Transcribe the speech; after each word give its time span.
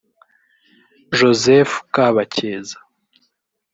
Joseph 1.17 1.73
Kabakeza 1.93 2.77